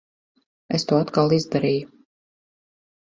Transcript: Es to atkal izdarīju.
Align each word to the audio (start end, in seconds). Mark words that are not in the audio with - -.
Es 0.77 0.87
to 0.91 0.97
atkal 1.01 1.35
izdarīju. 1.39 1.93